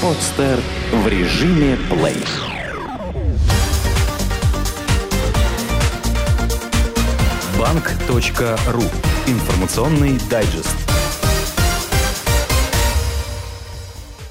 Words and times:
Подстер 0.00 0.60
в 0.92 1.08
режиме 1.08 1.76
плей. 1.90 2.24
Банк.ру. 7.58 8.82
Информационный 9.26 10.20
дайджест. 10.30 10.76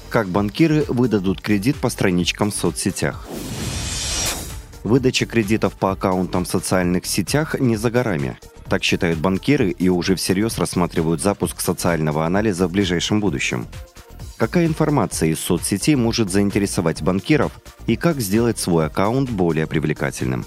Как 0.08 0.28
банкиры 0.28 0.86
выдадут 0.88 1.42
кредит 1.42 1.76
по 1.76 1.90
страничкам 1.90 2.50
в 2.50 2.54
соцсетях. 2.54 3.28
Выдача 4.84 5.26
кредитов 5.26 5.74
по 5.74 5.92
аккаунтам 5.92 6.46
в 6.46 6.48
социальных 6.48 7.04
сетях 7.04 7.60
не 7.60 7.76
за 7.76 7.90
горами. 7.90 8.38
Так 8.70 8.82
считают 8.82 9.18
банкиры 9.18 9.68
и 9.68 9.90
уже 9.90 10.14
всерьез 10.14 10.56
рассматривают 10.56 11.20
запуск 11.20 11.60
социального 11.60 12.24
анализа 12.24 12.68
в 12.68 12.72
ближайшем 12.72 13.20
будущем. 13.20 13.66
Какая 14.38 14.66
информация 14.66 15.30
из 15.30 15.40
соцсетей 15.40 15.96
может 15.96 16.30
заинтересовать 16.30 17.02
банкиров 17.02 17.50
и 17.88 17.96
как 17.96 18.20
сделать 18.20 18.56
свой 18.56 18.86
аккаунт 18.86 19.28
более 19.28 19.66
привлекательным? 19.66 20.46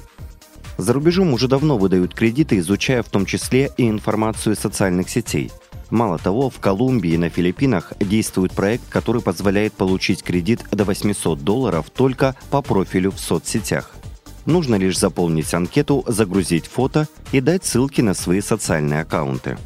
За 0.78 0.94
рубежом 0.94 1.34
уже 1.34 1.50
давно 1.50 1.78
выдают 1.78 2.16
кредиты, 2.16 2.58
изучая 2.60 3.04
в 3.04 3.10
том 3.10 3.26
числе 3.26 3.70
и 3.76 3.90
информацию 3.90 4.56
социальных 4.56 5.10
сетей. 5.10 5.52
Мало 5.90 6.18
того, 6.18 6.50
в 6.50 6.60
Колумбии 6.60 7.12
и 7.12 7.18
на 7.18 7.28
Филиппинах 7.28 7.92
действует 8.00 8.54
проект, 8.54 8.88
который 8.88 9.22
позволяет 9.22 9.74
получить 9.74 10.24
кредит 10.24 10.62
до 10.72 10.86
800 10.86 11.44
долларов 11.44 11.90
только 11.94 12.38
по 12.50 12.62
профилю 12.62 13.12
в 13.12 13.20
соцсетях. 13.20 13.92
Нужно 14.46 14.76
лишь 14.76 14.98
заполнить 14.98 15.54
анкету, 15.54 16.06
загрузить 16.08 16.66
фото 16.66 17.10
и 17.34 17.42
дать 17.42 17.66
ссылки 17.66 18.00
на 18.00 18.14
свои 18.14 18.40
социальные 18.40 19.02
аккаунты. 19.02 19.58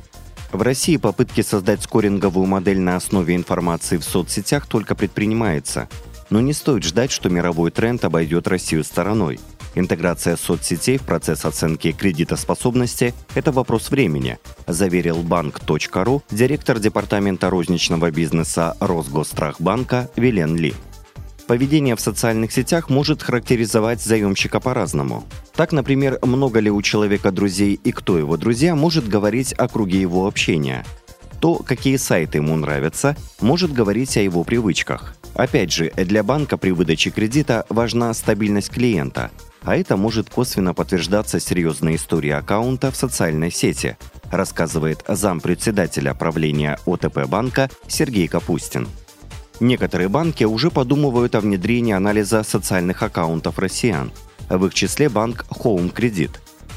В 0.51 0.61
России 0.61 0.97
попытки 0.97 1.41
создать 1.41 1.83
скоринговую 1.83 2.45
модель 2.45 2.79
на 2.79 2.95
основе 2.95 3.35
информации 3.35 3.97
в 3.97 4.03
соцсетях 4.03 4.67
только 4.67 4.95
предпринимается. 4.95 5.89
Но 6.29 6.41
не 6.41 6.53
стоит 6.53 6.83
ждать, 6.83 7.11
что 7.11 7.29
мировой 7.29 7.71
тренд 7.71 8.03
обойдет 8.05 8.47
Россию 8.47 8.83
стороной. 8.83 9.39
Интеграция 9.75 10.37
соцсетей 10.37 10.97
в 10.97 11.01
процесс 11.01 11.43
оценки 11.43 11.91
кредитоспособности– 11.91 13.13
это 13.35 13.51
вопрос 13.51 13.91
времени, 13.91 14.39
заверил 14.67 15.17
банк.ру 15.17 16.23
директор 16.31 16.79
департамента 16.79 17.49
розничного 17.49 18.09
бизнеса 18.09 18.77
Росгосстрахбанка 18.79 20.09
Вилен 20.15 20.55
Ли. 20.55 20.73
Поведение 21.47 21.95
в 21.95 22.01
социальных 22.01 22.51
сетях 22.51 22.89
может 22.89 23.21
характеризовать 23.21 24.01
заемщика 24.01 24.59
по-разному. 24.59 25.25
Так, 25.55 25.71
например, 25.71 26.17
много 26.23 26.59
ли 26.59 26.71
у 26.71 26.81
человека 26.81 27.31
друзей 27.31 27.79
и 27.83 27.91
кто 27.91 28.17
его 28.17 28.35
друзья, 28.35 28.75
может 28.75 29.07
говорить 29.07 29.53
о 29.53 29.67
круге 29.67 30.01
его 30.01 30.25
общения. 30.25 30.83
То, 31.39 31.55
какие 31.55 31.97
сайты 31.97 32.39
ему 32.39 32.55
нравятся, 32.55 33.15
может 33.41 33.71
говорить 33.71 34.17
о 34.17 34.21
его 34.21 34.43
привычках. 34.43 35.15
Опять 35.35 35.71
же, 35.71 35.91
для 35.95 36.23
банка 36.23 36.57
при 36.57 36.71
выдаче 36.71 37.11
кредита 37.11 37.65
важна 37.69 38.11
стабильность 38.15 38.71
клиента, 38.71 39.29
а 39.61 39.75
это 39.75 39.97
может 39.97 40.29
косвенно 40.29 40.73
подтверждаться 40.73 41.39
серьезной 41.39 41.97
историей 41.97 42.33
аккаунта 42.33 42.89
в 42.89 42.95
социальной 42.95 43.51
сети, 43.51 43.97
рассказывает 44.31 45.03
зампредседателя 45.07 46.15
правления 46.15 46.79
ОТП 46.85 47.27
банка 47.27 47.69
Сергей 47.87 48.27
Капустин. 48.27 48.87
Некоторые 49.59 50.09
банки 50.09 50.43
уже 50.43 50.69
подумывают 50.69 51.35
о 51.35 51.41
внедрении 51.41 51.93
анализа 51.93 52.43
социальных 52.43 53.03
аккаунтов 53.03 53.59
россиян. 53.59 54.11
В 54.49 54.65
их 54.65 54.73
числе 54.73 55.09
банк 55.09 55.45
Home 55.49 55.93
Credit. 55.93 56.31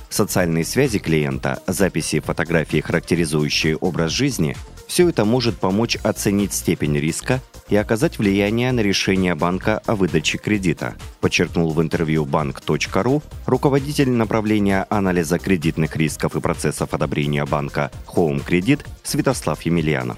Социальные 0.09 0.65
связи 0.65 0.99
клиента, 0.99 1.63
записи 1.67 2.21
фотографии, 2.21 2.81
характеризующие 2.81 3.77
образ 3.77 4.13
жизни– 4.13 4.57
все 4.89 5.11
это 5.11 5.27
может 5.27 5.59
помочь 5.59 5.97
оценить 6.03 6.55
степень 6.55 6.99
риска 6.99 7.41
и 7.69 7.77
оказать 7.77 8.19
влияние 8.19 8.73
на 8.73 8.81
решение 8.81 9.35
банка 9.35 9.83
о 9.85 9.95
выдаче 9.95 10.39
кредита, 10.39 10.97
подчеркнул 11.21 11.73
в 11.75 11.83
интервью 11.83 12.25
банк.ру 12.25 13.23
руководитель 13.45 14.11
направления 14.11 14.87
анализа 14.89 15.39
кредитных 15.39 15.95
рисков 15.97 16.35
и 16.35 16.41
процессов 16.41 16.95
одобрения 16.95 17.45
банка 17.45 17.93
Home 18.07 18.43
Credit 18.45 18.81
Святослав 19.05 19.61
Емельянов. 19.63 20.17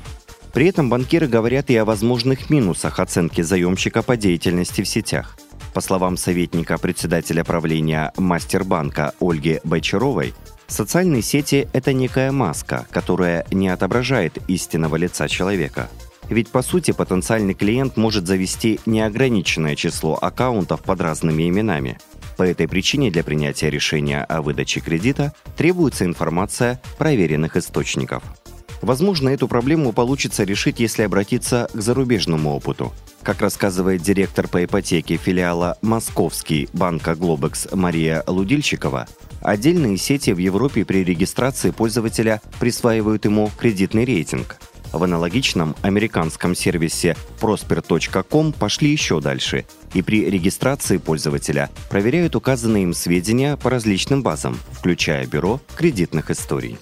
При 0.53 0.66
этом 0.66 0.91
банкиры 0.91 1.28
говорят 1.28 1.71
и 1.71 1.77
о 1.77 1.84
возможных 1.84 2.50
минусах 2.50 2.99
оценки 2.99 3.41
заемщика 3.41 4.03
по 4.03 4.16
деятельности 4.16 4.83
в 4.83 4.88
сетях. 4.88 5.37
По 5.75 5.81
словам 5.81 6.16
советника 6.16 6.77
председателя 6.78 7.44
правления 7.44 8.12
Мастербанка 8.16 9.15
Ольги 9.21 9.60
Бочаровой, 9.62 10.34
социальные 10.66 11.22
сети– 11.22 11.69
это 11.72 11.93
некая 11.93 12.33
маска, 12.33 12.87
которая 12.91 13.47
не 13.53 13.69
отображает 13.69 14.39
истинного 14.49 14.97
лица 14.97 15.28
человека. 15.28 15.89
Ведь 16.28 16.49
по 16.49 16.62
сути 16.62 16.91
потенциальный 16.91 17.55
клиент 17.55 17.97
может 17.97 18.27
завести 18.27 18.81
неограниченное 18.87 19.77
число 19.77 20.19
аккаунтов 20.21 20.83
под 20.83 21.00
разными 21.00 21.49
именами. 21.49 21.99
По 22.37 22.43
этой 22.43 22.66
причине 22.66 23.10
для 23.10 23.22
принятия 23.22 23.71
решения 23.71 24.25
о 24.25 24.43
выдаче 24.43 24.81
кредита 24.81 25.33
требуется 25.56 26.05
информация 26.05 26.81
проверенных 26.99 27.56
источников– 27.56 28.25
Возможно, 28.83 29.29
эту 29.29 29.47
проблему 29.49 29.93
получится 29.93 30.45
решить, 30.45 30.81
если 30.81 31.03
обратиться 31.03 31.69
к 31.73 31.81
зарубежному 31.81 32.55
опыту. 32.55 32.93
Как 33.23 33.43
рассказывает 33.43 34.01
директор 34.01 34.49
по 34.49 34.65
ипотеке 34.65 35.17
филиала 35.17 35.77
«Московский» 35.83 36.69
банка 36.73 37.15
«Глобекс» 37.15 37.69
Мария 37.73 38.25
Лудильщикова, 38.27 39.07
отдельные 39.43 39.99
сети 39.99 40.31
в 40.31 40.39
Европе 40.39 40.87
при 40.87 41.05
регистрации 41.05 41.71
пользователя 41.71 42.41
присваивают 42.59 43.27
ему 43.27 43.51
кредитный 43.59 44.07
рейтинг. 44.07 44.57
В 44.93 45.05
аналогичном 45.05 45.77
американском 45.83 46.57
сервисе 46.57 47.17
prosper.com 47.41 48.53
пошли 48.53 48.91
еще 48.91 49.21
дальше 49.21 49.65
и 49.95 50.03
при 50.03 50.29
регистрации 50.29 50.97
пользователя 50.97 51.71
проверяют 51.91 52.35
указанные 52.35 52.85
им 52.85 52.95
сведения 52.95 53.57
по 53.57 53.71
различным 53.71 54.23
базам, 54.23 54.59
включая 54.73 55.27
бюро 55.27 55.61
кредитных 55.77 56.31
историй. 56.31 56.79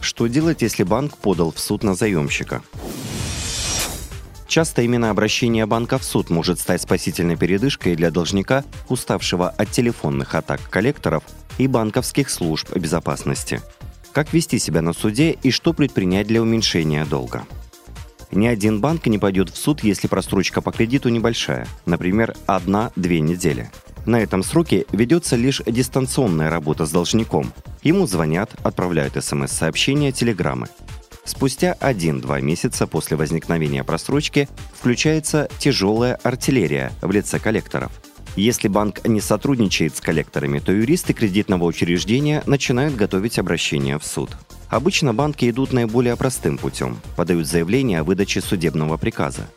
Что 0.00 0.26
делать, 0.26 0.62
если 0.62 0.82
банк 0.82 1.16
подал 1.16 1.52
в 1.52 1.58
суд 1.58 1.82
на 1.82 1.94
заемщика? 1.94 2.62
Часто 4.46 4.82
именно 4.82 5.10
обращение 5.10 5.66
банка 5.66 5.98
в 5.98 6.04
суд 6.04 6.30
может 6.30 6.58
стать 6.58 6.80
спасительной 6.80 7.36
передышкой 7.36 7.96
для 7.96 8.10
должника, 8.10 8.64
уставшего 8.88 9.50
от 9.50 9.70
телефонных 9.70 10.34
атак 10.34 10.60
коллекторов 10.70 11.22
и 11.58 11.66
банковских 11.66 12.30
служб 12.30 12.74
безопасности. 12.74 13.60
Как 14.12 14.32
вести 14.32 14.58
себя 14.58 14.80
на 14.80 14.94
суде 14.94 15.36
и 15.42 15.50
что 15.50 15.74
предпринять 15.74 16.26
для 16.26 16.40
уменьшения 16.40 17.04
долга? 17.04 17.44
Ни 18.30 18.46
один 18.46 18.80
банк 18.80 19.06
не 19.06 19.18
пойдет 19.18 19.50
в 19.50 19.56
суд, 19.56 19.82
если 19.82 20.06
просрочка 20.06 20.62
по 20.62 20.72
кредиту 20.72 21.08
небольшая, 21.08 21.66
например, 21.86 22.34
одна-две 22.46 23.20
недели– 23.20 23.70
на 24.08 24.20
этом 24.20 24.42
сроке 24.42 24.86
ведется 24.90 25.36
лишь 25.36 25.60
дистанционная 25.66 26.48
работа 26.48 26.86
с 26.86 26.90
должником. 26.90 27.52
Ему 27.82 28.06
звонят, 28.06 28.50
отправляют 28.62 29.22
смс-сообщения, 29.22 30.12
телеграммы. 30.12 30.68
Спустя 31.24 31.76
1-2 31.80 32.40
месяца 32.40 32.86
после 32.86 33.16
возникновения 33.16 33.84
просрочки 33.84 34.48
включается 34.72 35.48
тяжелая 35.58 36.14
артиллерия 36.22 36.90
в 37.02 37.10
лице 37.10 37.38
коллекторов. 37.38 37.92
Если 38.34 38.68
банк 38.68 39.06
не 39.06 39.20
сотрудничает 39.20 39.96
с 39.96 40.00
коллекторами, 40.00 40.58
то 40.58 40.72
юристы 40.72 41.12
кредитного 41.12 41.64
учреждения 41.64 42.42
начинают 42.46 42.94
готовить 42.94 43.38
обращение 43.38 43.98
в 43.98 44.04
суд. 44.04 44.30
Обычно 44.68 45.12
банки 45.12 45.48
идут 45.50 45.72
наиболее 45.72 46.16
простым 46.16 46.56
путем– 46.56 46.98
подают 47.16 47.46
заявление 47.46 48.00
о 48.00 48.04
выдаче 48.04 48.40
судебного 48.40 48.96
приказа. 48.96 49.48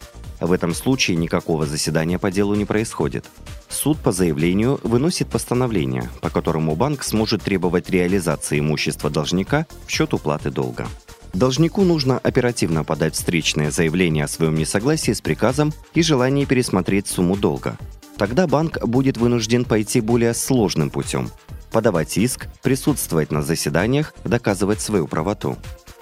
В 0.41 0.52
этом 0.52 0.74
случае 0.74 1.18
никакого 1.18 1.68
заседания 1.68 2.18
по 2.18 2.31
делу 2.31 2.56
не 2.56 2.66
происходит. 2.66 3.25
Суд 3.69 4.00
по 4.00 4.12
заявлению 4.12 4.79
выносит 4.81 5.29
постановление, 5.29 6.09
по 6.19 6.31
которому 6.31 6.75
банк 6.75 7.03
сможет 7.03 7.44
требовать 7.44 7.91
реализации 7.91 8.59
имущества 8.59 9.12
должника 9.12 9.68
в 9.85 9.91
счет 9.91 10.16
уплаты 10.16 10.50
долга. 10.50 10.88
Должнику 11.34 11.84
нужно 11.84 12.18
оперативно 12.18 12.83
подать 12.83 13.13
встречное 13.13 13.69
заявление 13.69 14.25
о 14.25 14.27
своем 14.27 14.56
несогласии 14.56 15.13
с 15.13 15.21
приказом 15.21 15.74
и 15.94 16.01
желании 16.01 16.45
пересмотреть 16.45 17.07
сумму 17.07 17.38
долга. 17.38 17.77
Тогда 18.18 18.48
банк 18.48 18.83
будет 18.86 19.18
вынужден 19.18 19.63
пойти 19.63 20.01
более 20.01 20.33
сложным 20.33 20.89
путем– 20.89 21.30
подавать 21.71 22.18
иск, 22.18 22.48
присутствовать 22.62 23.31
на 23.31 23.44
заседаниях, 23.44 24.13
доказывать 24.24 24.81
свою 24.81 25.07
правоту. 25.07 25.56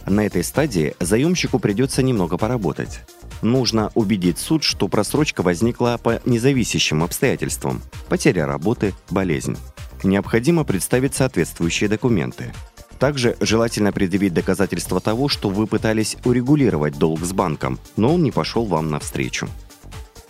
На 0.05 0.25
этой 0.25 0.43
стадии 0.43 0.95
заемщику 0.99 1.59
придется 1.59 2.01
немного 2.01 2.37
поработать. 2.37 3.01
Нужно 3.41 3.91
убедить 3.95 4.37
суд, 4.37 4.63
что 4.63 4.87
просрочка 4.87 5.41
возникла 5.41 5.99
по 6.01 6.21
независящим 6.25 7.03
обстоятельствам– 7.03 7.81
потеря 8.09 8.45
работы, 8.45 8.93
болезнь. 9.09 9.57
Необходимо 10.03 10.63
представить 10.63 11.15
соответствующие 11.15 11.89
документы. 11.89 12.53
Также 12.99 13.37
желательно 13.39 13.93
предъявить 13.93 14.33
доказательства 14.33 14.99
того, 14.99 15.29
что 15.29 15.49
вы 15.49 15.67
пытались 15.67 16.17
урегулировать 16.25 16.97
долг 16.97 17.21
с 17.21 17.31
банком, 17.31 17.79
но 17.95 18.15
он 18.15 18.23
не 18.23 18.31
пошел 18.31 18.65
вам 18.65 18.91
навстречу. 18.91 19.47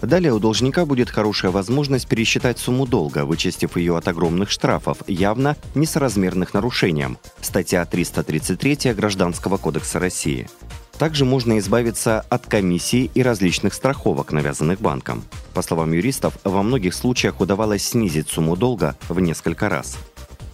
Далее 0.02 0.32
у 0.32 0.40
должника 0.40 0.86
будет 0.86 1.10
хорошая 1.10 1.52
возможность 1.52 2.08
пересчитать 2.08 2.58
сумму 2.58 2.86
долга, 2.88 3.26
вычистив 3.26 3.76
ее 3.76 3.98
от 3.98 4.08
огромных 4.08 4.50
штрафов, 4.50 5.00
явно 5.08 5.58
несоразмерных 5.76 6.54
нарушениям. 6.54 7.18
Статья 7.42 7.84
333 7.86 8.94
Гражданского 8.94 9.58
кодекса 9.58 10.00
России– 10.00 10.48
Также 11.00 11.24
можно 11.24 11.58
избавиться 11.60 12.26
от 12.30 12.46
комиссий 12.46 13.10
и 13.14 13.24
различных 13.24 13.74
страховок, 13.74 14.34
навязанных 14.34 14.82
банком. 14.82 15.24
По 15.54 15.62
словам 15.62 15.94
юристов, 15.94 16.38
во 16.44 16.62
многих 16.62 16.94
случаях 16.94 17.40
удавалось 17.40 17.84
снизить 17.84 18.28
сумму 18.28 18.58
долга 18.58 18.98
в 19.08 19.18
несколько 19.22 19.70
раз. 19.70 19.98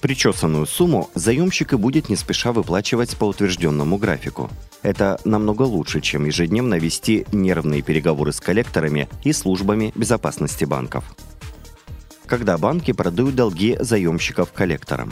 Причесанную 0.02 0.68
сумму 0.68 1.10
заемщик 1.16 1.74
и 1.74 1.78
будет 1.78 2.10
не 2.10 2.16
спеша 2.16 2.52
выплачивать 2.52 3.18
по 3.18 3.26
утвержденному 3.26 3.98
графику. 3.98 4.52
Это 4.84 5.20
намного 5.26 5.64
лучше, 5.64 6.00
чем 6.00 6.26
ежедневно 6.26 6.76
вести 6.76 7.26
нервные 7.32 7.82
переговоры 7.82 8.32
с 8.32 8.40
коллекторами 8.40 9.10
и 9.24 9.34
службами 9.34 9.92
безопасности 9.96 10.64
банков. 10.64 11.06
Когда 12.28 12.60
банки 12.60 12.92
продают 12.92 13.34
долги 13.34 13.78
заемщиков 13.80 14.52
коллекторам. 14.52 15.12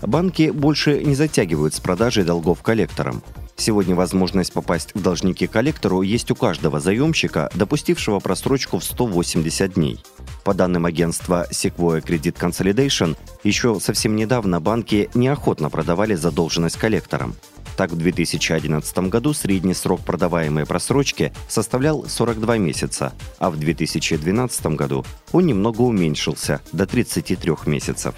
Банки 0.00 0.50
больше 0.50 1.04
не 1.04 1.14
затягивают 1.14 1.74
с 1.74 1.80
продажей 1.80 2.24
долгов 2.24 2.60
коллекторам. 2.60 3.22
Сегодня 3.62 3.94
возможность 3.94 4.52
попасть 4.52 4.92
в 4.92 5.00
должники 5.00 5.46
коллектору 5.46 6.02
есть 6.02 6.32
у 6.32 6.34
каждого 6.34 6.80
заемщика, 6.80 7.48
допустившего 7.54 8.18
просрочку 8.18 8.80
в 8.80 8.84
180 8.84 9.74
дней. 9.74 10.00
По 10.42 10.52
данным 10.52 10.84
агентства 10.84 11.46
Sequoia 11.48 12.04
Credit 12.04 12.34
Consolidation, 12.34 13.16
еще 13.44 13.78
совсем 13.78 14.16
недавно 14.16 14.60
банки 14.60 15.10
неохотно 15.14 15.70
продавали 15.70 16.16
задолженность 16.16 16.76
коллекторам. 16.76 17.36
Так, 17.76 17.92
в 17.92 17.96
2011 17.96 18.98
году 19.08 19.32
средний 19.32 19.74
срок 19.74 20.00
продаваемой 20.00 20.66
просрочки 20.66 21.32
составлял 21.46 22.04
42 22.08 22.58
месяца, 22.58 23.12
а 23.38 23.48
в 23.48 23.60
2012 23.60 24.66
году 24.74 25.04
он 25.30 25.46
немного 25.46 25.82
уменьшился 25.82 26.60
до 26.72 26.84
33 26.84 27.52
месяцев. 27.66 28.16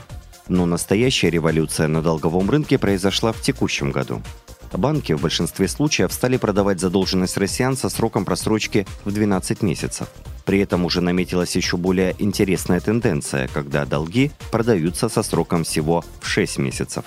Но 0.49 0.65
настоящая 0.65 1.29
революция 1.29 1.87
на 1.87 2.01
долговом 2.01 2.49
рынке 2.49 2.79
произошла 2.79 3.33
в 3.33 3.43
текущем 3.43 3.91
году. 3.93 4.23
Банки 4.77 5.13
в 5.13 5.23
большинстве 5.23 5.69
случаев 5.69 6.13
стали 6.13 6.37
продавать 6.37 6.81
задолженность 6.81 7.37
россиян 7.37 7.77
со 7.77 7.89
сроком 7.89 8.25
просрочки 8.25 8.87
в 9.05 9.13
12 9.13 9.63
месяцев. 9.63 10.09
При 10.45 10.59
этом 10.59 10.85
уже 10.85 11.01
наметилась 11.01 11.57
еще 11.57 11.77
более 11.77 12.15
интересная 12.19 12.81
тенденция, 12.81 13.49
когда 13.49 13.87
долги 13.87 14.31
продаются 14.51 15.09
со 15.09 15.23
сроком 15.23 15.65
всего 15.65 16.05
в 16.21 16.27
6 16.27 16.59
месяцев. 16.59 17.05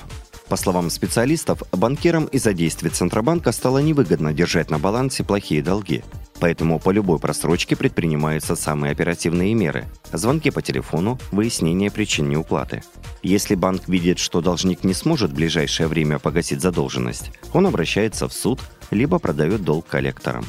По 0.47 0.55
словам 0.55 0.89
специалистов, 0.89 1.61
банкирам 1.73 2.25
из-за 2.25 2.53
действий 2.53 2.89
Центробанка 2.89 3.51
стало 3.51 3.79
невыгодно 3.79 4.33
держать 4.33 4.71
на 4.71 4.79
балансе 4.79 5.25
плохие 5.25 5.61
долги. 5.61 6.03
Поэтому 6.39 6.79
по 6.79 6.91
любой 6.91 7.19
просрочке 7.19 7.75
предпринимаются 7.75 8.55
самые 8.55 8.91
оперативные 8.91 9.53
меры– 9.53 9.85
звонки 10.13 10.51
по 10.51 10.61
телефону, 10.61 11.19
выяснение 11.31 11.89
причин 11.89 12.29
неуплаты. 12.29 12.83
Если 13.23 13.55
банк 13.55 13.87
видит, 13.87 14.19
что 14.19 14.41
должник 14.41 14.83
не 14.83 14.93
сможет 14.93 15.31
в 15.31 15.35
ближайшее 15.35 15.87
время 15.87 16.19
погасить 16.19 16.61
задолженность, 16.61 17.31
он 17.53 17.65
обращается 17.65 18.27
в 18.27 18.33
суд, 18.33 18.59
либо 18.91 19.17
продает 19.19 19.63
долг 19.63 19.87
коллекторам. 19.87 20.45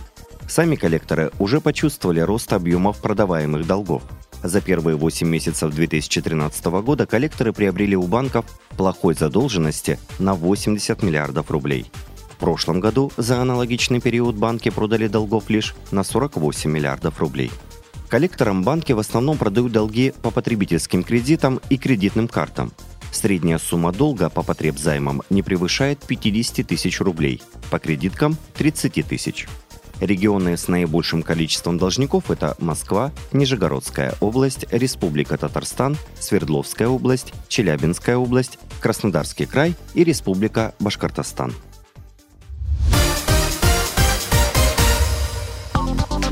Сами 0.47 0.77
коллекторы 0.77 1.31
уже 1.39 1.61
почувствовали 1.61 2.21
рост 2.21 2.53
объемов 2.53 2.99
продаваемых 2.99 3.67
долгов. 3.67 4.03
За 4.43 4.61
первые 4.61 4.97
8 4.97 5.27
месяцев 5.27 5.75
2013 5.75 6.65
года 6.83 7.07
коллекторы 7.07 7.53
приобрели 7.53 7.97
у 7.97 8.07
банков 8.07 8.47
плохой 8.77 9.15
задолженности 9.15 9.99
на 10.19 10.35
80 10.35 11.03
миллиардов 11.03 11.51
рублей. 11.51 11.91
Прошлом 12.39 12.81
году 12.81 13.11
за 13.17 13.41
аналогичный 13.41 14.01
период 14.01 14.37
банки 14.37 14.71
продали 14.71 15.09
долгов 15.09 15.51
лишь 15.51 15.75
на 15.91 16.05
48 16.05 16.71
миллиардов 16.71 17.19
рублей. 17.21 17.51
Коллекторам 18.09 18.63
банки 18.63 18.93
в 18.93 18.99
основном 18.99 19.37
продают 19.37 19.73
долги 19.73 20.15
по 20.23 20.31
потребительским 20.31 21.03
кредитам 21.03 21.61
и 21.69 21.77
кредитным 21.77 22.29
картам. 22.29 22.73
Средняя 23.11 23.59
сумма 23.59 23.93
долга 23.93 24.31
по 24.31 24.43
потребзаймам 24.43 25.23
не 25.31 25.43
превышает 25.43 25.99
50 26.07 26.67
тысяч 26.67 27.01
рублей, 27.01 27.43
по 27.71 27.79
кредиткам– 27.79 28.37
30 28.55 29.07
тысяч. 29.07 29.47
Регионы 30.01 30.57
с 30.57 30.69
наибольшим 30.69 31.23
количеством 31.23 31.77
должников– 31.77 32.25
это 32.31 32.55
Москва, 32.61 33.11
Нижегородская 33.33 34.15
область, 34.21 34.65
Республика 34.71 35.37
Татарстан, 35.37 35.97
Свердловская 36.21 36.87
область, 36.87 37.35
Челябинская 37.49 38.17
область, 38.17 38.59
Краснодарский 38.81 39.47
край 39.47 39.75
и 39.95 40.05
Республика 40.05 40.75
Башкортостан. 40.79 41.53